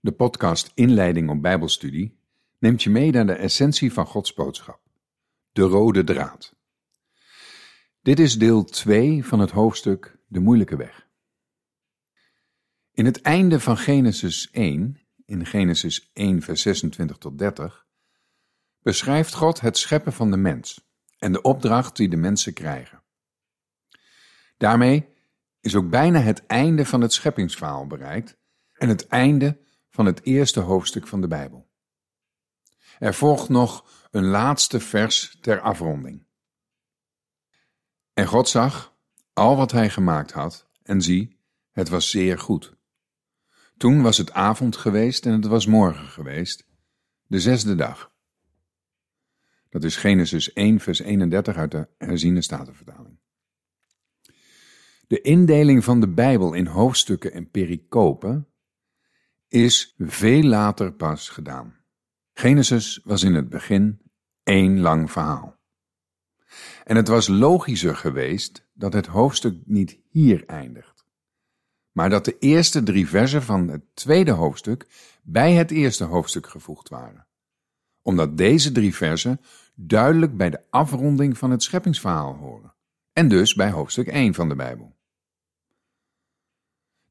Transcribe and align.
De 0.00 0.12
podcast 0.12 0.70
Inleiding 0.74 1.30
op 1.30 1.42
Bijbelstudie 1.42 2.20
neemt 2.58 2.82
je 2.82 2.90
mee 2.90 3.10
naar 3.10 3.26
de 3.26 3.32
essentie 3.32 3.92
van 3.92 4.06
Gods 4.06 4.34
boodschap, 4.34 4.80
de 5.52 5.62
rode 5.62 6.04
draad. 6.04 6.56
Dit 8.02 8.18
is 8.18 8.38
deel 8.38 8.64
2 8.64 9.24
van 9.24 9.38
het 9.38 9.50
hoofdstuk 9.50 10.18
De 10.26 10.40
moeilijke 10.40 10.76
weg. 10.76 11.08
In 12.92 13.04
het 13.04 13.20
einde 13.20 13.60
van 13.60 13.76
Genesis 13.76 14.50
1, 14.50 15.00
in 15.24 15.46
Genesis 15.46 16.10
1 16.12 16.42
vers 16.42 16.62
26 16.62 17.16
tot 17.16 17.38
30, 17.38 17.86
beschrijft 18.82 19.34
God 19.34 19.60
het 19.60 19.78
scheppen 19.78 20.12
van 20.12 20.30
de 20.30 20.36
mens 20.36 20.88
en 21.18 21.32
de 21.32 21.42
opdracht 21.42 21.96
die 21.96 22.08
de 22.08 22.16
mensen 22.16 22.52
krijgen. 22.52 23.02
Daarmee 24.56 25.08
is 25.60 25.74
ook 25.74 25.90
bijna 25.90 26.18
het 26.18 26.46
einde 26.46 26.84
van 26.84 27.00
het 27.00 27.12
scheppingsverhaal 27.12 27.86
bereikt 27.86 28.38
en 28.72 28.88
het 28.88 29.06
einde 29.06 29.66
van 29.98 30.06
het 30.06 30.24
eerste 30.24 30.60
hoofdstuk 30.60 31.06
van 31.06 31.20
de 31.20 31.28
Bijbel. 31.28 31.68
Er 32.98 33.14
volgt 33.14 33.48
nog 33.48 33.90
een 34.10 34.24
laatste 34.24 34.80
vers 34.80 35.38
ter 35.40 35.60
afronding. 35.60 36.26
En 38.12 38.26
God 38.26 38.48
zag 38.48 38.96
al 39.32 39.56
wat 39.56 39.72
hij 39.72 39.90
gemaakt 39.90 40.32
had, 40.32 40.68
en 40.82 41.02
zie, 41.02 41.40
het 41.70 41.88
was 41.88 42.10
zeer 42.10 42.38
goed. 42.38 42.76
Toen 43.76 44.02
was 44.02 44.16
het 44.16 44.32
avond 44.32 44.76
geweest 44.76 45.26
en 45.26 45.32
het 45.32 45.46
was 45.46 45.66
morgen 45.66 46.06
geweest, 46.06 46.66
de 47.26 47.40
zesde 47.40 47.74
dag. 47.74 48.12
Dat 49.68 49.84
is 49.84 49.96
Genesis 49.96 50.52
1, 50.52 50.80
vers 50.80 50.98
31 50.98 51.56
uit 51.56 51.70
de 51.70 51.88
herziene 51.96 52.42
statenvertaling. 52.42 53.18
De 55.06 55.20
indeling 55.20 55.84
van 55.84 56.00
de 56.00 56.08
Bijbel 56.08 56.52
in 56.52 56.66
hoofdstukken 56.66 57.32
en 57.32 57.50
pericopen 57.50 58.48
is 59.48 59.94
veel 59.98 60.42
later 60.42 60.92
pas 60.92 61.28
gedaan. 61.28 61.76
Genesis 62.32 63.00
was 63.04 63.22
in 63.22 63.34
het 63.34 63.48
begin 63.48 64.00
één 64.42 64.80
lang 64.80 65.10
verhaal. 65.10 65.56
En 66.84 66.96
het 66.96 67.08
was 67.08 67.28
logischer 67.28 67.96
geweest 67.96 68.66
dat 68.72 68.92
het 68.92 69.06
hoofdstuk 69.06 69.54
niet 69.64 69.98
hier 70.08 70.46
eindigt, 70.46 71.06
maar 71.92 72.10
dat 72.10 72.24
de 72.24 72.38
eerste 72.38 72.82
drie 72.82 73.08
versen 73.08 73.42
van 73.42 73.68
het 73.68 73.82
tweede 73.94 74.30
hoofdstuk 74.30 74.86
bij 75.22 75.52
het 75.52 75.70
eerste 75.70 76.04
hoofdstuk 76.04 76.46
gevoegd 76.46 76.88
waren, 76.88 77.26
omdat 78.02 78.36
deze 78.36 78.72
drie 78.72 78.94
versen 78.94 79.40
duidelijk 79.74 80.36
bij 80.36 80.50
de 80.50 80.60
afronding 80.70 81.38
van 81.38 81.50
het 81.50 81.62
scheppingsverhaal 81.62 82.34
horen, 82.34 82.74
en 83.12 83.28
dus 83.28 83.54
bij 83.54 83.70
hoofdstuk 83.70 84.06
1 84.06 84.34
van 84.34 84.48
de 84.48 84.54
Bijbel. 84.54 84.97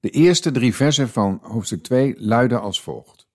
De 0.08 0.13
eerste 0.13 0.52
drie 0.52 0.75
versen 0.75 1.09
van 1.09 1.39
hoofdstuk 1.41 1.83
2 1.83 2.16
luiden 2.17 2.61
als 2.61 2.81
volgt. 2.81 3.27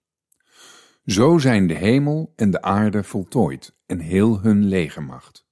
Zo 1.06 1.38
zijn 1.38 1.66
de 1.66 1.74
hemel 1.74 2.32
en 2.36 2.50
de 2.50 2.62
aarde 2.62 3.04
voltooid 3.04 3.74
en 3.86 3.98
heel 3.98 4.40
hun 4.40 4.64
legermacht. 4.64 5.46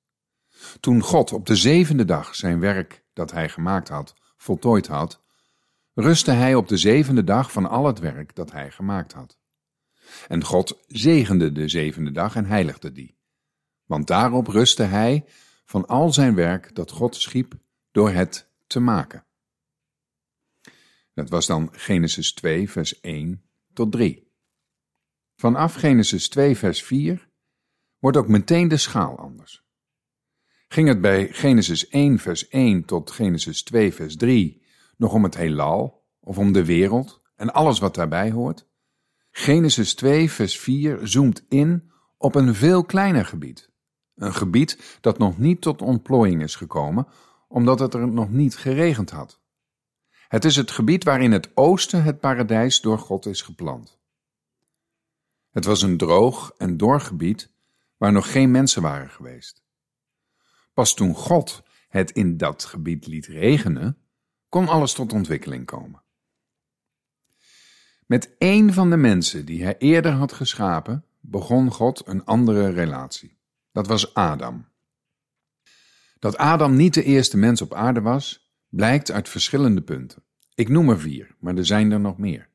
Toen 0.80 1.00
God 1.00 1.32
op 1.32 1.46
de 1.46 1.56
zevende 1.56 2.04
dag 2.04 2.34
zijn 2.34 2.60
werk 2.60 3.04
dat 3.12 3.30
hij 3.30 3.48
gemaakt 3.48 3.88
had, 3.88 4.14
voltooid 4.36 4.86
had, 4.86 5.22
rustte 5.94 6.30
hij 6.30 6.54
op 6.54 6.68
de 6.68 6.76
zevende 6.76 7.24
dag 7.24 7.52
van 7.52 7.68
al 7.68 7.86
het 7.86 7.98
werk 7.98 8.34
dat 8.34 8.52
hij 8.52 8.70
gemaakt 8.70 9.12
had. 9.12 9.38
En 10.28 10.44
God 10.44 10.78
zegende 10.86 11.52
de 11.52 11.68
zevende 11.68 12.10
dag 12.10 12.36
en 12.36 12.46
heiligde 12.46 12.92
die. 12.92 13.18
Want 13.84 14.06
daarop 14.06 14.46
rustte 14.46 14.82
hij 14.82 15.24
van 15.64 15.86
al 15.86 16.12
zijn 16.12 16.34
werk 16.34 16.74
dat 16.74 16.90
God 16.90 17.16
schiep 17.16 17.54
door 17.90 18.10
het 18.10 18.50
te 18.66 18.80
maken. 18.80 19.24
Dat 21.20 21.30
was 21.30 21.46
dan 21.46 21.68
Genesis 21.72 22.32
2, 22.32 22.70
vers 22.70 23.00
1 23.00 23.42
tot 23.72 23.92
3. 23.92 24.32
Vanaf 25.36 25.74
Genesis 25.74 26.28
2, 26.28 26.56
vers 26.56 26.82
4 26.82 27.28
wordt 27.98 28.16
ook 28.16 28.28
meteen 28.28 28.68
de 28.68 28.76
schaal 28.76 29.18
anders. 29.18 29.64
Ging 30.68 30.88
het 30.88 31.00
bij 31.00 31.28
Genesis 31.32 31.88
1, 31.88 32.18
vers 32.18 32.48
1 32.48 32.84
tot 32.84 33.10
Genesis 33.10 33.62
2, 33.62 33.94
vers 33.94 34.16
3 34.16 34.62
nog 34.96 35.12
om 35.12 35.22
het 35.22 35.36
heelal 35.36 36.04
of 36.20 36.38
om 36.38 36.52
de 36.52 36.64
wereld 36.64 37.22
en 37.36 37.52
alles 37.52 37.78
wat 37.78 37.94
daarbij 37.94 38.30
hoort? 38.30 38.68
Genesis 39.30 39.94
2, 39.94 40.30
vers 40.30 40.58
4 40.58 40.98
zoomt 41.02 41.44
in 41.48 41.90
op 42.16 42.34
een 42.34 42.54
veel 42.54 42.84
kleiner 42.84 43.24
gebied. 43.26 43.70
Een 44.14 44.34
gebied 44.34 44.98
dat 45.00 45.18
nog 45.18 45.38
niet 45.38 45.60
tot 45.60 45.82
ontplooiing 45.82 46.42
is 46.42 46.54
gekomen, 46.54 47.06
omdat 47.48 47.78
het 47.78 47.94
er 47.94 48.08
nog 48.08 48.30
niet 48.30 48.56
geregend 48.56 49.10
had. 49.10 49.40
Het 50.30 50.44
is 50.44 50.56
het 50.56 50.70
gebied 50.70 51.04
waarin 51.04 51.32
het 51.32 51.56
oosten 51.56 52.02
het 52.02 52.20
paradijs 52.20 52.80
door 52.80 52.98
God 52.98 53.26
is 53.26 53.42
geplant. 53.42 53.98
Het 55.50 55.64
was 55.64 55.82
een 55.82 55.96
droog 55.96 56.54
en 56.58 56.76
dor 56.76 57.00
gebied 57.00 57.50
waar 57.96 58.12
nog 58.12 58.32
geen 58.32 58.50
mensen 58.50 58.82
waren 58.82 59.10
geweest. 59.10 59.62
Pas 60.74 60.94
toen 60.94 61.14
God 61.14 61.62
het 61.88 62.10
in 62.10 62.36
dat 62.36 62.64
gebied 62.64 63.06
liet 63.06 63.26
regenen, 63.26 63.98
kon 64.48 64.68
alles 64.68 64.92
tot 64.92 65.12
ontwikkeling 65.12 65.66
komen. 65.66 66.02
Met 68.06 68.34
één 68.38 68.72
van 68.72 68.90
de 68.90 68.96
mensen 68.96 69.44
die 69.44 69.62
hij 69.62 69.78
eerder 69.78 70.12
had 70.12 70.32
geschapen, 70.32 71.04
begon 71.20 71.70
God 71.70 72.06
een 72.06 72.24
andere 72.24 72.68
relatie. 72.68 73.38
Dat 73.72 73.86
was 73.86 74.14
Adam. 74.14 74.68
Dat 76.18 76.36
Adam 76.36 76.76
niet 76.76 76.94
de 76.94 77.04
eerste 77.04 77.36
mens 77.36 77.62
op 77.62 77.74
aarde 77.74 78.00
was, 78.00 78.49
blijkt 78.70 79.10
uit 79.10 79.28
verschillende 79.28 79.82
punten. 79.82 80.22
Ik 80.54 80.68
noem 80.68 80.88
er 80.88 81.00
vier, 81.00 81.36
maar 81.38 81.56
er 81.56 81.66
zijn 81.66 81.90
er 81.90 82.00
nog 82.00 82.18
meer. 82.18 82.48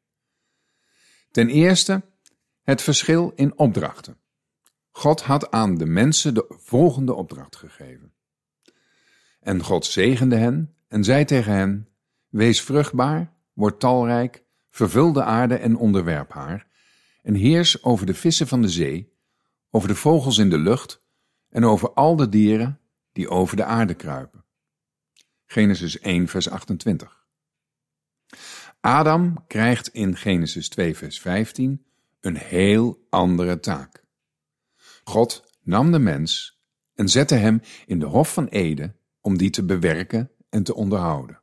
Ten 1.31 1.49
eerste 1.49 2.03
het 2.63 2.81
verschil 2.81 3.31
in 3.35 3.57
opdrachten. 3.57 4.17
God 4.91 5.21
had 5.21 5.51
aan 5.51 5.75
de 5.75 5.85
mensen 5.85 6.33
de 6.33 6.45
volgende 6.47 7.13
opdracht 7.13 7.55
gegeven. 7.55 8.13
En 9.39 9.63
God 9.63 9.85
zegende 9.85 10.35
hen 10.35 10.75
en 10.87 11.03
zei 11.03 11.25
tegen 11.25 11.53
hen: 11.53 11.87
Wees 12.29 12.61
vruchtbaar, 12.61 13.33
word 13.53 13.79
talrijk, 13.79 14.43
vervul 14.69 15.13
de 15.13 15.23
aarde 15.23 15.55
en 15.55 15.75
onderwerp 15.75 16.31
haar, 16.31 16.67
en 17.21 17.33
heers 17.33 17.83
over 17.83 18.05
de 18.05 18.13
vissen 18.13 18.47
van 18.47 18.61
de 18.61 18.69
zee, 18.69 19.13
over 19.69 19.87
de 19.87 19.95
vogels 19.95 20.37
in 20.37 20.49
de 20.49 20.57
lucht 20.57 21.03
en 21.49 21.63
over 21.63 21.93
al 21.93 22.15
de 22.15 22.29
dieren 22.29 22.79
die 23.11 23.29
over 23.29 23.55
de 23.55 23.63
aarde 23.63 23.93
kruipen. 23.93 24.44
Genesis 25.45 25.99
1, 25.99 26.27
vers 26.27 26.49
28. 26.49 27.25
Adam 28.79 29.47
krijgt 29.47 29.87
in 29.87 30.15
Genesis 30.15 30.69
2, 30.69 30.95
vers 30.95 31.19
15 31.19 31.85
een 32.19 32.37
heel 32.37 33.05
andere 33.09 33.59
taak. 33.59 34.05
God 35.03 35.53
nam 35.61 35.91
de 35.91 35.99
mens 35.99 36.59
en 36.95 37.09
zette 37.09 37.35
hem 37.35 37.61
in 37.85 37.99
de 37.99 38.05
Hof 38.05 38.33
van 38.33 38.47
Eden 38.47 38.95
om 39.21 39.37
die 39.37 39.49
te 39.49 39.65
bewerken 39.65 40.31
en 40.49 40.63
te 40.63 40.75
onderhouden. 40.75 41.41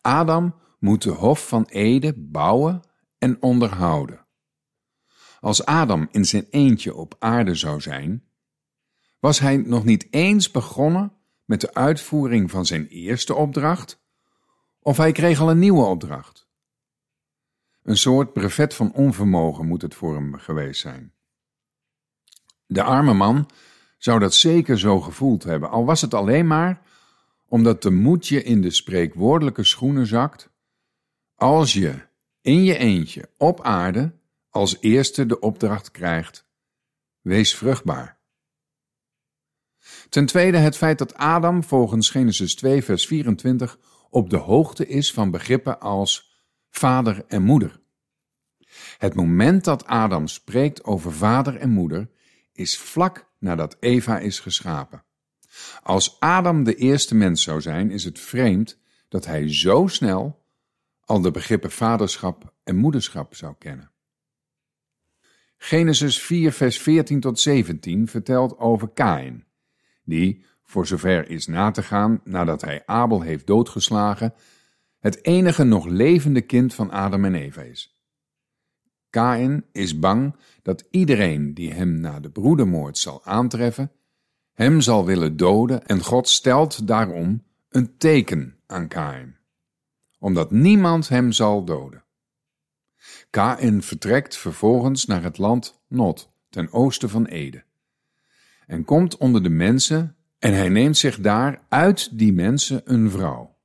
Adam 0.00 0.54
moet 0.78 1.02
de 1.02 1.10
Hof 1.10 1.48
van 1.48 1.64
Eden 1.64 2.30
bouwen 2.30 2.80
en 3.18 3.42
onderhouden. 3.42 4.26
Als 5.40 5.64
Adam 5.64 6.08
in 6.10 6.24
zijn 6.24 6.46
eentje 6.50 6.94
op 6.94 7.16
aarde 7.18 7.54
zou 7.54 7.80
zijn, 7.80 8.24
was 9.18 9.38
hij 9.38 9.56
nog 9.56 9.84
niet 9.84 10.06
eens 10.10 10.50
begonnen 10.50 11.12
met 11.52 11.60
de 11.60 11.74
uitvoering 11.74 12.50
van 12.50 12.66
zijn 12.66 12.86
eerste 12.86 13.34
opdracht, 13.34 14.00
of 14.78 14.96
hij 14.96 15.12
kreeg 15.12 15.40
al 15.40 15.50
een 15.50 15.58
nieuwe 15.58 15.84
opdracht. 15.84 16.46
Een 17.82 17.96
soort 17.96 18.32
brevet 18.32 18.74
van 18.74 18.92
onvermogen 18.92 19.66
moet 19.66 19.82
het 19.82 19.94
voor 19.94 20.14
hem 20.14 20.38
geweest 20.38 20.80
zijn. 20.80 21.12
De 22.66 22.82
arme 22.82 23.14
man 23.14 23.50
zou 23.98 24.18
dat 24.18 24.34
zeker 24.34 24.78
zo 24.78 25.00
gevoeld 25.00 25.44
hebben, 25.44 25.70
al 25.70 25.84
was 25.84 26.00
het 26.00 26.14
alleen 26.14 26.46
maar 26.46 26.82
omdat 27.46 27.82
de 27.82 27.90
moed 27.90 28.28
je 28.28 28.42
in 28.42 28.60
de 28.60 28.70
spreekwoordelijke 28.70 29.64
schoenen 29.64 30.06
zakt, 30.06 30.50
als 31.34 31.72
je 31.72 31.94
in 32.40 32.64
je 32.64 32.76
eentje 32.76 33.30
op 33.36 33.62
aarde 33.62 34.18
als 34.50 34.76
eerste 34.80 35.26
de 35.26 35.40
opdracht 35.40 35.90
krijgt: 35.90 36.46
wees 37.20 37.54
vruchtbaar. 37.54 38.21
Ten 40.12 40.26
tweede 40.26 40.56
het 40.56 40.76
feit 40.76 40.98
dat 40.98 41.14
Adam 41.14 41.64
volgens 41.64 42.10
Genesis 42.10 42.54
2 42.54 42.84
vers 42.84 43.06
24 43.06 43.78
op 44.10 44.30
de 44.30 44.36
hoogte 44.36 44.86
is 44.86 45.12
van 45.12 45.30
begrippen 45.30 45.80
als 45.80 46.32
vader 46.70 47.24
en 47.28 47.42
moeder. 47.42 47.80
Het 48.98 49.14
moment 49.14 49.64
dat 49.64 49.86
Adam 49.86 50.26
spreekt 50.26 50.84
over 50.84 51.12
vader 51.12 51.56
en 51.56 51.70
moeder 51.70 52.10
is 52.52 52.78
vlak 52.78 53.30
nadat 53.38 53.76
Eva 53.80 54.18
is 54.18 54.40
geschapen. 54.40 55.04
Als 55.82 56.20
Adam 56.20 56.64
de 56.64 56.74
eerste 56.74 57.14
mens 57.14 57.42
zou 57.42 57.60
zijn, 57.60 57.90
is 57.90 58.04
het 58.04 58.18
vreemd 58.18 58.78
dat 59.08 59.26
hij 59.26 59.54
zo 59.54 59.86
snel 59.86 60.44
al 61.00 61.20
de 61.20 61.30
begrippen 61.30 61.70
vaderschap 61.70 62.54
en 62.64 62.76
moederschap 62.76 63.34
zou 63.34 63.54
kennen. 63.58 63.90
Genesis 65.56 66.20
4, 66.20 66.52
vers 66.52 66.78
14 66.78 67.20
tot 67.20 67.40
17 67.40 68.08
vertelt 68.08 68.58
over 68.58 68.88
Kain, 68.88 69.46
die, 70.12 70.44
voor 70.62 70.86
zover 70.86 71.30
is 71.30 71.46
na 71.46 71.70
te 71.70 71.82
gaan 71.82 72.20
nadat 72.24 72.60
hij 72.60 72.82
Abel 72.86 73.20
heeft 73.20 73.46
doodgeslagen, 73.46 74.34
het 74.98 75.24
enige 75.24 75.64
nog 75.64 75.86
levende 75.86 76.40
kind 76.40 76.74
van 76.74 76.90
Adam 76.90 77.24
en 77.24 77.34
Eva 77.34 77.62
is. 77.62 77.96
Kain 79.10 79.64
is 79.72 79.98
bang 79.98 80.36
dat 80.62 80.84
iedereen 80.90 81.54
die 81.54 81.72
hem 81.72 82.00
na 82.00 82.20
de 82.20 82.30
broedermoord 82.30 82.98
zal 82.98 83.24
aantreffen, 83.24 83.92
hem 84.52 84.80
zal 84.80 85.04
willen 85.04 85.36
doden 85.36 85.86
en 85.86 86.00
God 86.00 86.28
stelt 86.28 86.86
daarom 86.86 87.44
een 87.68 87.96
teken 87.96 88.56
aan 88.66 88.88
Kain, 88.88 89.36
omdat 90.18 90.50
niemand 90.50 91.08
hem 91.08 91.32
zal 91.32 91.64
doden. 91.64 92.04
Kain 93.30 93.82
vertrekt 93.82 94.36
vervolgens 94.36 95.06
naar 95.06 95.22
het 95.22 95.38
land 95.38 95.80
Not, 95.88 96.28
ten 96.48 96.72
oosten 96.72 97.08
van 97.10 97.24
Ede, 97.26 97.64
en 98.72 98.84
komt 98.84 99.16
onder 99.16 99.42
de 99.42 99.48
mensen 99.48 100.16
en 100.38 100.54
hij 100.54 100.68
neemt 100.68 100.96
zich 100.96 101.20
daar 101.20 101.66
uit 101.68 102.18
die 102.18 102.32
mensen 102.32 102.82
een 102.84 103.10
vrouw. 103.10 103.58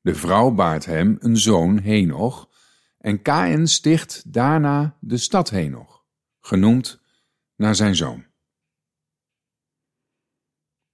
De 0.00 0.14
vrouw 0.14 0.50
baart 0.50 0.84
hem 0.84 1.16
een 1.20 1.36
zoon 1.36 1.78
Henoch, 1.78 2.50
en 2.98 3.22
Kain 3.22 3.68
sticht 3.68 4.32
daarna 4.32 4.96
de 5.00 5.16
stad 5.16 5.50
Henoch, 5.50 6.04
genoemd 6.40 7.00
naar 7.56 7.74
zijn 7.74 7.96
zoon. 7.96 8.24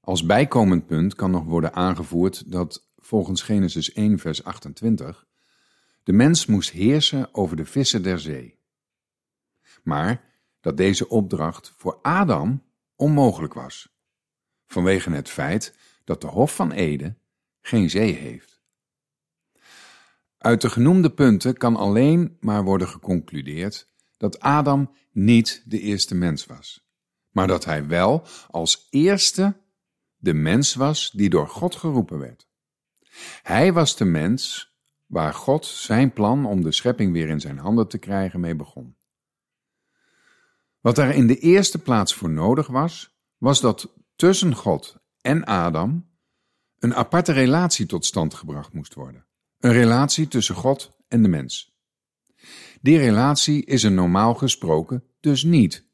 Als 0.01 0.27
bijkomend 0.27 0.87
punt 0.87 1.15
kan 1.15 1.31
nog 1.31 1.45
worden 1.45 1.73
aangevoerd 1.73 2.53
dat 2.53 2.91
volgens 2.97 3.43
Genesis 3.43 3.93
1 3.93 4.19
vers 4.19 4.45
28 4.45 5.27
de 6.03 6.13
mens 6.13 6.47
moest 6.47 6.71
heersen 6.71 7.35
over 7.35 7.57
de 7.57 7.65
vissen 7.65 8.03
der 8.03 8.19
zee. 8.19 8.59
Maar 9.83 10.25
dat 10.61 10.77
deze 10.77 11.09
opdracht 11.09 11.73
voor 11.77 11.99
Adam 12.03 12.69
onmogelijk 13.01 13.55
was, 13.55 13.95
vanwege 14.67 15.11
het 15.11 15.29
feit 15.29 15.75
dat 16.05 16.21
de 16.21 16.27
Hof 16.27 16.55
van 16.55 16.73
Ede 16.73 17.17
geen 17.61 17.91
zee 17.91 18.13
heeft. 18.13 18.61
Uit 20.39 20.61
de 20.61 20.71
genoemde 20.71 21.11
punten 21.11 21.57
kan 21.57 21.77
alleen 21.77 22.37
maar 22.41 22.65
worden 22.65 22.89
geconcludeerd 22.89 23.89
dat 24.17 24.41
Adam 24.41 24.95
niet 25.13 25.63
de 25.65 25.81
eerste 25.81 26.15
mens 26.15 26.47
was, 26.47 26.89
maar 27.31 27.47
dat 27.47 27.65
hij 27.65 27.87
wel 27.87 28.27
als 28.51 28.87
eerste 28.91 29.61
de 30.17 30.35
mens 30.35 30.75
was 30.75 31.11
die 31.11 31.31
door 31.31 31.49
God 31.49 31.77
geroepen 31.77 32.19
werd. 32.19 32.49
Hij 33.43 33.73
was 33.73 33.97
de 33.97 34.05
mens 34.05 34.73
waar 35.07 35.35
God 35.35 35.67
zijn 35.67 36.13
plan 36.13 36.47
om 36.47 36.63
de 36.63 36.73
schepping 36.73 37.13
weer 37.13 37.29
in 37.29 37.41
zijn 37.41 37.59
handen 37.59 37.89
te 37.89 37.99
krijgen 37.99 38.41
mee 38.41 38.57
begon. 38.57 38.97
Wat 40.81 40.99
er 40.99 41.11
in 41.15 41.27
de 41.27 41.39
eerste 41.39 41.79
plaats 41.79 42.15
voor 42.15 42.31
nodig 42.31 42.67
was, 42.67 43.19
was 43.37 43.61
dat 43.61 43.95
tussen 44.17 44.55
God 44.55 44.97
en 45.21 45.45
Adam 45.45 46.09
een 46.79 46.95
aparte 46.95 47.33
relatie 47.33 47.87
tot 47.87 48.07
stand 48.07 48.35
gebracht 48.35 48.73
moest 48.73 48.95
worden. 48.95 49.27
Een 49.59 49.73
relatie 49.73 50.29
tussen 50.29 50.55
God 50.55 50.97
en 51.09 51.23
de 51.23 51.29
mens. 51.29 51.79
Die 52.81 52.99
relatie 52.99 53.65
is 53.65 53.85
er 53.85 53.93
normaal 53.93 54.35
gesproken 54.35 55.05
dus 55.21 55.43
niet. 55.43 55.89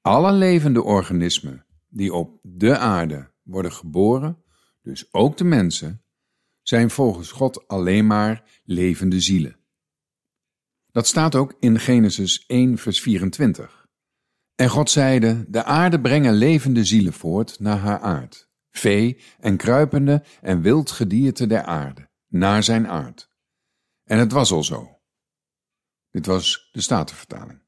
Alle 0.00 0.32
levende 0.32 0.82
organismen 0.82 1.66
die 1.88 2.12
op 2.12 2.40
de 2.42 2.78
aarde 2.78 3.32
worden 3.42 3.72
geboren, 3.72 4.42
dus 4.82 5.12
ook 5.12 5.36
de 5.36 5.44
mensen, 5.44 6.04
zijn 6.62 6.90
volgens 6.90 7.30
God 7.32 7.68
alleen 7.68 8.06
maar 8.06 8.60
levende 8.64 9.20
zielen. 9.20 9.56
Dat 10.90 11.06
staat 11.06 11.34
ook 11.34 11.56
in 11.60 11.78
Genesis 11.80 12.46
1, 12.46 12.78
vers 12.78 13.00
24. 13.00 13.83
En 14.54 14.68
God 14.68 14.90
zeide: 14.90 15.44
De 15.48 15.64
aarde 15.64 16.00
brengen 16.00 16.34
levende 16.34 16.84
zielen 16.84 17.12
voort 17.12 17.60
naar 17.60 17.78
haar 17.78 18.00
aard, 18.00 18.48
vee 18.70 19.22
en 19.40 19.56
kruipende 19.56 20.24
en 20.40 20.60
wild 20.60 20.90
gedierte 20.90 21.46
der 21.46 21.62
aarde, 21.62 22.08
naar 22.28 22.62
zijn 22.62 22.88
aard. 22.88 23.32
En 24.04 24.18
het 24.18 24.32
was 24.32 24.52
al 24.52 24.64
zo. 24.64 24.98
Dit 26.10 26.26
was 26.26 26.68
de 26.72 26.80
Statenvertaling. 26.80 27.62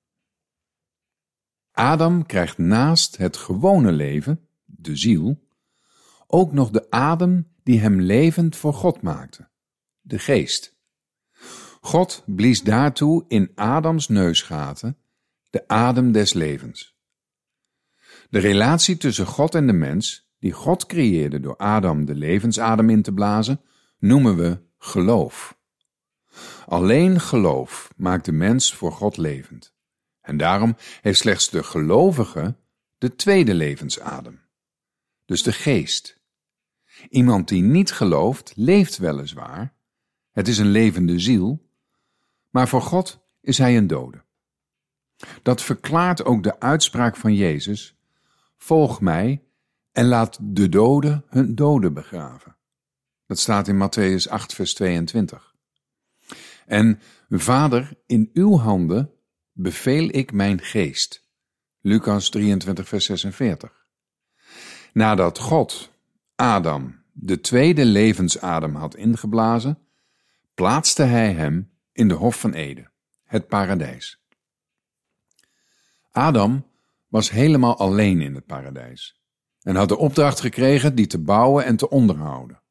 Adam 1.72 2.26
krijgt 2.26 2.58
naast 2.58 3.16
het 3.16 3.36
gewone 3.36 3.92
leven, 3.92 4.48
de 4.64 4.96
ziel, 4.96 5.48
ook 6.26 6.52
nog 6.52 6.70
de 6.70 6.90
adem 6.90 7.52
die 7.62 7.80
hem 7.80 8.00
levend 8.00 8.56
voor 8.56 8.74
God 8.74 9.02
maakte, 9.02 9.48
de 10.00 10.18
geest. 10.18 10.76
God 11.80 12.22
blies 12.26 12.62
daartoe 12.62 13.24
in 13.28 13.52
Adams 13.54 14.08
neusgaten 14.08 14.98
de 15.56 15.68
adem 15.68 16.12
des 16.12 16.32
levens. 16.32 16.96
De 18.30 18.38
relatie 18.38 18.96
tussen 18.96 19.26
God 19.26 19.54
en 19.54 19.66
de 19.66 19.72
mens, 19.72 20.30
die 20.38 20.52
God 20.52 20.86
creëerde 20.86 21.40
door 21.40 21.56
Adam 21.56 22.04
de 22.04 22.14
levensadem 22.14 22.90
in 22.90 23.02
te 23.02 23.12
blazen, 23.12 23.60
noemen 23.98 24.36
we 24.36 24.58
geloof. 24.78 25.58
Alleen 26.66 27.20
geloof 27.20 27.90
maakt 27.96 28.24
de 28.24 28.32
mens 28.32 28.74
voor 28.74 28.92
God 28.92 29.16
levend. 29.16 29.74
En 30.20 30.36
daarom 30.36 30.76
heeft 31.00 31.18
slechts 31.18 31.50
de 31.50 31.62
gelovige 31.62 32.56
de 32.98 33.14
tweede 33.14 33.54
levensadem, 33.54 34.40
dus 35.24 35.42
de 35.42 35.52
geest. 35.52 36.20
Iemand 37.08 37.48
die 37.48 37.62
niet 37.62 37.92
gelooft, 37.92 38.52
leeft 38.56 38.96
weliswaar. 38.96 39.74
Het 40.30 40.48
is 40.48 40.58
een 40.58 40.70
levende 40.70 41.18
ziel, 41.18 41.68
maar 42.50 42.68
voor 42.68 42.82
God 42.82 43.20
is 43.40 43.58
hij 43.58 43.76
een 43.76 43.86
dode. 43.86 44.24
Dat 45.42 45.62
verklaart 45.62 46.24
ook 46.24 46.42
de 46.42 46.60
uitspraak 46.60 47.16
van 47.16 47.34
Jezus: 47.34 47.96
Volg 48.56 49.00
mij 49.00 49.42
en 49.92 50.06
laat 50.06 50.38
de 50.40 50.68
doden 50.68 51.24
hun 51.28 51.54
doden 51.54 51.94
begraven. 51.94 52.56
Dat 53.26 53.38
staat 53.38 53.68
in 53.68 53.76
Matthäus 53.76 54.28
8, 54.28 54.54
vers 54.54 54.74
22. 54.74 55.54
En 56.66 57.00
Vader, 57.28 57.98
in 58.06 58.30
uw 58.32 58.56
handen 58.56 59.10
beveel 59.52 60.08
ik 60.10 60.32
mijn 60.32 60.60
geest. 60.60 61.24
Lucas 61.80 62.28
23, 62.28 62.88
vers 62.88 63.04
46. 63.04 63.86
Nadat 64.92 65.38
God 65.38 65.90
Adam 66.34 67.04
de 67.12 67.40
tweede 67.40 67.84
levensadem 67.84 68.74
had 68.74 68.96
ingeblazen, 68.96 69.78
plaatste 70.54 71.02
hij 71.02 71.32
hem 71.32 71.70
in 71.92 72.08
de 72.08 72.14
Hof 72.14 72.40
van 72.40 72.52
Eden, 72.52 72.92
het 73.24 73.48
paradijs. 73.48 74.25
Adam 76.16 76.66
was 77.08 77.30
helemaal 77.30 77.76
alleen 77.76 78.20
in 78.20 78.34
het 78.34 78.46
paradijs 78.46 79.20
en 79.60 79.76
had 79.76 79.88
de 79.88 79.96
opdracht 79.96 80.40
gekregen 80.40 80.94
die 80.94 81.06
te 81.06 81.18
bouwen 81.18 81.64
en 81.64 81.76
te 81.76 81.88
onderhouden. 81.88 82.62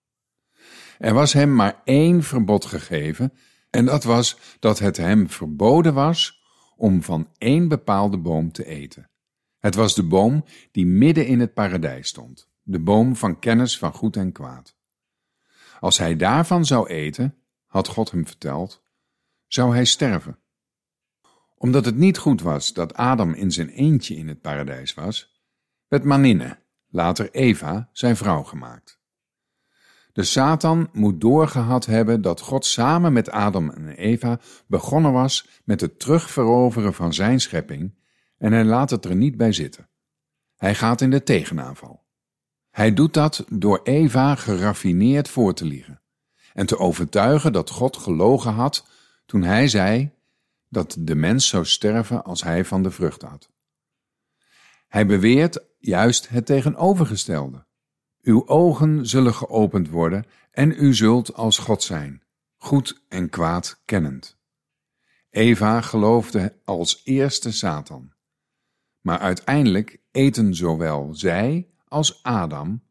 Er 0.98 1.14
was 1.14 1.34
hem 1.34 1.56
maar 1.56 1.82
één 1.84 2.24
verbod 2.24 2.66
gegeven, 2.66 3.34
en 3.70 3.86
dat 3.86 4.04
was 4.04 4.38
dat 4.60 4.80
het 4.80 4.98
hem 4.98 5.30
verboden 5.30 5.94
was 5.94 6.44
om 6.76 7.04
van 7.04 7.30
één 7.38 7.68
bepaalde 7.68 8.18
boom 8.18 8.52
te 8.52 8.66
eten. 8.66 9.10
Het 9.60 9.76
was 9.76 9.96
de 9.96 10.04
boom 10.04 10.46
die 10.72 10.86
midden 10.86 11.28
in 11.28 11.40
het 11.40 11.54
paradijs 11.54 12.08
stond 12.08 12.50
de 12.68 12.80
boom 12.80 13.16
van 13.16 13.40
kennis 13.40 13.78
van 13.78 13.94
goed 13.94 14.16
en 14.16 14.32
kwaad. 14.32 14.76
Als 15.80 15.98
hij 15.98 16.16
daarvan 16.16 16.66
zou 16.66 16.88
eten, 16.88 17.38
had 17.66 17.88
God 17.88 18.12
hem 18.12 18.28
verteld, 18.28 18.84
zou 19.48 19.74
hij 19.74 19.86
sterven. 19.86 20.40
Omdat 21.66 21.86
het 21.86 21.96
niet 21.96 22.18
goed 22.18 22.42
was 22.42 22.74
dat 22.74 22.94
Adam 22.94 23.34
in 23.34 23.52
zijn 23.52 23.70
eentje 23.70 24.16
in 24.16 24.28
het 24.28 24.42
paradijs 24.42 24.94
was, 24.94 25.42
werd 25.88 26.04
Maninne, 26.04 26.58
later 26.90 27.32
Eva, 27.32 27.90
zijn 27.92 28.16
vrouw 28.16 28.44
gemaakt. 28.44 29.00
De 30.14 30.24
Satan 30.24 30.90
moet 30.94 31.22
doorgehad 31.22 31.86
hebben 31.86 32.22
dat 32.22 32.40
God 32.40 32.66
samen 32.66 33.14
met 33.14 33.30
Adam 33.30 33.70
en 33.70 33.88
Eva 33.88 34.40
begonnen 34.68 35.12
was 35.12 35.48
met 35.64 35.82
het 35.82 36.00
terugveroveren 36.00 36.94
van 36.94 37.14
zijn 37.14 37.40
schepping 37.40 37.96
en 38.38 38.52
hij 38.52 38.64
laat 38.64 38.90
het 38.90 39.06
er 39.06 39.16
niet 39.16 39.38
bij 39.38 39.52
zitten. 39.52 39.90
Hij 40.56 40.76
gaat 40.76 41.02
in 41.02 41.10
de 41.10 41.24
tegenaanval. 41.24 42.04
Hij 42.70 42.94
doet 42.94 43.14
dat 43.14 43.46
door 43.50 43.80
Eva 43.84 44.36
geraffineerd 44.36 45.30
voor 45.30 45.54
te 45.54 45.66
liegen 45.66 46.02
en 46.54 46.66
te 46.66 46.78
overtuigen 46.78 47.54
dat 47.54 47.70
God 47.70 47.98
gelogen 47.98 48.54
had 48.54 48.90
toen 49.26 49.44
hij 49.44 49.68
zei 49.68 50.15
dat 50.70 50.96
de 51.00 51.16
mens 51.16 51.48
zou 51.48 51.66
sterven 51.66 52.24
als 52.24 52.44
hij 52.44 52.66
van 52.66 52.84
de 52.84 52.92
vrucht 52.92 53.22
had. 53.22 53.50
Hij 54.88 55.06
beweert 55.06 55.66
juist 55.80 56.30
het 56.30 56.46
tegenovergestelde. 56.46 57.66
Uw 58.22 58.48
ogen 58.48 59.08
zullen 59.08 59.34
geopend 59.34 59.90
worden 59.90 60.26
en 60.52 60.84
u 60.84 60.94
zult 60.94 61.34
als 61.34 61.58
God 61.58 61.84
zijn, 61.84 62.24
goed 62.58 63.04
en 63.08 63.30
kwaad 63.30 63.82
kennend. 63.86 64.38
Eva 65.30 65.82
geloofde 65.82 66.62
als 66.66 67.02
eerste 67.04 67.52
Satan. 67.52 68.14
Maar 69.02 69.20
uiteindelijk 69.20 70.02
eten 70.12 70.56
zowel 70.56 71.14
zij 71.14 71.70
als 71.88 72.24
Adam 72.24 72.84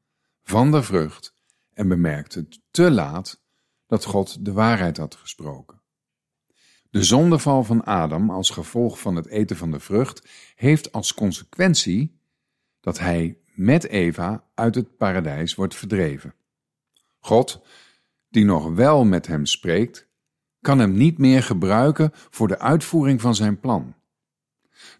van 0.42 0.70
de 0.70 0.82
vrucht 0.82 1.36
en 1.72 1.88
bemerkte 1.88 2.48
te 2.70 2.90
laat 2.90 3.42
dat 3.86 4.04
God 4.04 4.44
de 4.44 4.52
waarheid 4.52 4.96
had 4.96 5.14
gesproken. 5.14 5.82
De 6.94 7.02
zondeval 7.02 7.64
van 7.64 7.84
Adam 7.84 8.30
als 8.30 8.50
gevolg 8.50 9.00
van 9.00 9.16
het 9.16 9.26
eten 9.26 9.56
van 9.56 9.70
de 9.70 9.80
vrucht 9.80 10.28
heeft 10.54 10.92
als 10.92 11.14
consequentie 11.14 12.20
dat 12.80 12.98
hij 12.98 13.38
met 13.54 13.86
Eva 13.86 14.44
uit 14.54 14.74
het 14.74 14.96
paradijs 14.96 15.54
wordt 15.54 15.74
verdreven. 15.74 16.34
God, 17.18 17.62
die 18.28 18.44
nog 18.44 18.74
wel 18.74 19.04
met 19.04 19.26
hem 19.26 19.46
spreekt, 19.46 20.08
kan 20.60 20.78
hem 20.78 20.92
niet 20.92 21.18
meer 21.18 21.42
gebruiken 21.42 22.10
voor 22.12 22.48
de 22.48 22.58
uitvoering 22.58 23.20
van 23.20 23.34
zijn 23.34 23.60
plan. 23.60 23.94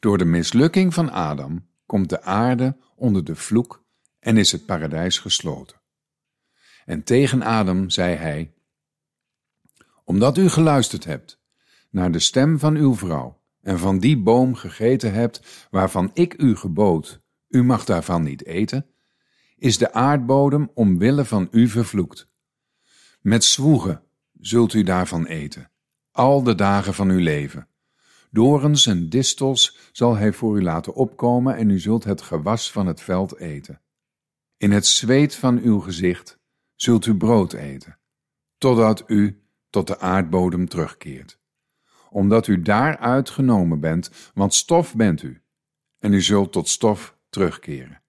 Door 0.01 0.19
de 0.19 0.25
mislukking 0.25 0.95
van 0.95 1.11
Adam 1.11 1.67
komt 1.87 2.09
de 2.09 2.23
aarde 2.23 2.77
onder 2.97 3.25
de 3.25 3.37
vloek 3.37 3.85
en 4.19 4.37
is 4.37 4.53
het 4.53 4.67
paradijs 4.67 5.19
gesloten. 5.19 5.81
En 6.85 7.05
tegen 7.05 7.43
Adam 7.43 7.91
zei 7.91 8.15
hij: 8.15 8.53
Omdat 10.05 10.39
u 10.39 10.49
geluisterd 10.49 11.05
hebt 11.05 11.43
naar 11.95 12.13
de 12.13 12.19
stem 12.19 12.59
van 12.59 12.77
uw 12.77 12.95
vrouw 12.95 13.41
en 13.61 13.79
van 13.79 13.99
die 13.99 14.19
boom 14.19 14.55
gegeten 14.55 15.13
hebt 15.13 15.67
waarvan 15.71 16.11
ik 16.13 16.43
u 16.43 16.57
gebood, 16.57 17.21
u 17.49 17.63
mag 17.63 17.85
daarvan 17.85 18.23
niet 18.23 18.45
eten, 18.45 18.87
is 19.57 19.79
de 19.79 19.93
aardbodem 19.93 20.71
omwille 20.75 21.25
van 21.25 21.49
u 21.51 21.69
vervloekt. 21.69 22.29
Met 23.21 23.45
zwoegen 23.45 24.03
zult 24.41 24.73
u 24.73 24.83
daarvan 24.83 25.27
eten, 25.27 25.71
al 26.11 26.43
de 26.43 26.55
dagen 26.55 26.95
van 26.95 27.09
uw 27.09 27.19
leven. 27.19 27.69
Dorens 28.31 28.87
en 28.87 29.09
distels 29.09 29.79
zal 29.93 30.17
hij 30.17 30.33
voor 30.33 30.57
u 30.59 30.63
laten 30.63 30.95
opkomen 30.95 31.57
en 31.57 31.71
u 31.71 31.79
zult 31.79 32.05
het 32.05 32.23
gewas 32.23 32.73
van 32.73 32.87
het 32.87 33.01
veld 33.01 33.39
eten. 33.39 33.81
In 34.57 34.71
het 34.71 34.87
zweet 34.87 35.35
van 35.35 35.59
uw 35.59 35.81
gezicht 35.81 36.39
zult 36.75 37.07
u 37.07 37.17
brood 37.17 37.53
eten, 37.53 37.99
totdat 38.59 39.05
u 39.07 39.43
tot 39.71 39.87
de 39.87 39.99
aardbodem 39.99 40.69
terugkeert. 40.69 41.43
Omdat 42.15 42.47
u 42.47 42.63
daaruit 42.63 43.31
genomen 43.31 43.81
bent, 43.81 44.11
want 44.35 44.55
stof 44.55 44.95
bent 44.95 45.23
u, 45.23 45.43
en 45.99 46.13
u 46.13 46.23
zult 46.23 46.53
tot 46.53 46.69
stof 46.69 47.17
terugkeren. 47.31 48.03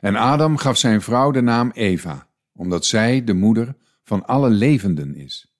En 0.00 0.16
Adam 0.16 0.56
gaf 0.56 0.76
zijn 0.76 1.02
vrouw 1.02 1.30
de 1.30 1.40
naam 1.40 1.70
Eva, 1.70 2.28
omdat 2.52 2.84
zij 2.84 3.24
de 3.24 3.32
moeder 3.32 3.76
van 4.02 4.26
alle 4.26 4.50
levenden 4.50 5.14
is. 5.14 5.54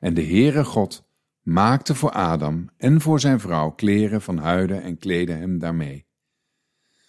En 0.00 0.14
de 0.14 0.22
Heere 0.22 0.64
God 0.64 1.08
maakte 1.42 1.94
voor 1.94 2.10
Adam 2.10 2.70
en 2.76 3.00
voor 3.00 3.20
zijn 3.20 3.40
vrouw 3.40 3.70
kleren 3.70 4.22
van 4.22 4.38
huiden 4.38 4.82
en 4.82 4.98
kleedde 4.98 5.32
hem 5.32 5.58
daarmee. 5.58 6.06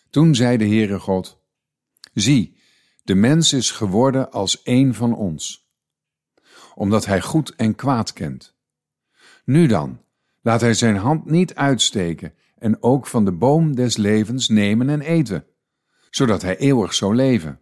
Toen 0.10 0.36
zei 0.36 0.58
de 0.58 0.68
Heere 0.68 1.00
God, 1.00 1.42
Zie, 2.14 2.58
de 3.04 3.16
mens 3.16 3.54
is 3.54 3.72
geworden 3.72 4.32
als 4.32 4.62
een 4.64 4.94
van 4.94 5.16
ons, 5.16 5.70
omdat 6.76 7.06
hij 7.06 7.22
goed 7.22 7.56
en 7.56 7.76
kwaad 7.76 8.14
kent. 8.14 8.57
Nu 9.48 9.68
dan, 9.68 10.02
laat 10.42 10.62
hij 10.62 10.74
zijn 10.74 10.96
hand 10.96 11.26
niet 11.26 11.56
uitsteken 11.56 12.34
en 12.58 12.84
ook 12.84 13.08
van 13.08 13.26
de 13.26 13.32
boom 13.32 13.76
des 13.76 13.98
levens 13.98 14.48
nemen 14.50 14.90
en 14.90 15.02
eten, 15.02 15.46
zodat 16.10 16.42
hij 16.42 16.58
eeuwig 16.58 16.94
zou 16.94 17.16
leven. 17.16 17.62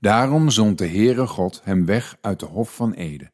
Daarom 0.00 0.50
zond 0.50 0.78
de 0.78 0.86
Heere 0.86 1.26
God 1.26 1.60
hem 1.64 1.86
weg 1.86 2.18
uit 2.20 2.40
de 2.40 2.46
hof 2.46 2.74
van 2.74 2.92
Eden, 2.92 3.32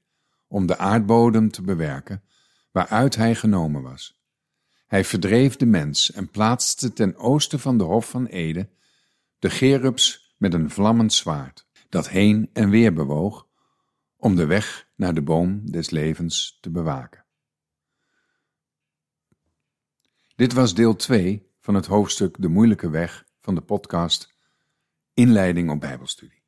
om 0.49 0.66
de 0.66 0.78
aardbodem 0.78 1.50
te 1.50 1.62
bewerken, 1.62 2.23
waaruit 2.71 3.16
hij 3.16 3.35
genomen 3.35 3.83
was. 3.83 4.21
Hij 4.87 5.04
verdreef 5.04 5.57
de 5.57 5.66
mens 5.66 6.12
en 6.12 6.31
plaatste 6.31 6.92
ten 6.92 7.16
oosten 7.16 7.61
van 7.61 7.78
de 7.78 7.85
hof 7.85 8.09
van 8.09 8.26
Eden 8.26 8.71
de 9.38 9.50
gerubs 9.50 10.35
met 10.37 10.54
een 10.54 10.71
vlammend 10.71 11.12
zwaard, 11.12 11.66
dat 11.88 12.09
heen 12.09 12.50
en 12.52 12.71
weer 12.71 12.92
bewoog, 12.92 13.47
om 14.16 14.37
de 14.37 14.47
weg 14.47 14.88
naar 14.97 15.14
de 15.14 15.23
boom 15.23 15.71
des 15.71 15.90
levens 15.90 16.59
te 16.61 16.71
bewaken. 16.71 17.22
Dit 20.37 20.53
was 20.53 20.75
deel 20.75 20.97
2 20.97 21.51
van 21.61 21.75
het 21.75 21.87
hoofdstuk 21.87 22.37
De 22.39 22.49
moeilijke 22.49 22.91
weg 22.91 23.25
van 23.41 23.55
de 23.55 23.61
podcast 23.61 24.37
Inleiding 25.15 25.71
op 25.71 25.81
Bijbelstudie. 25.81 26.42